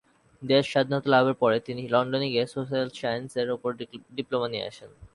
দেশ 0.41 0.63
স্বাধীনতা 0.71 1.07
লাভের 1.13 1.35
পরে 1.41 1.57
তিনি 1.67 1.81
লন্ডনে 1.93 2.27
গিয়ে 2.33 2.45
'সোশ্যাল 2.47 2.87
সায়েন্স' 2.99 3.35
এর 3.41 3.49
উপর 3.57 3.69
ডিপ্লোমা 4.17 4.47
নিয়ে 4.53 4.67
আসেন। 4.71 4.89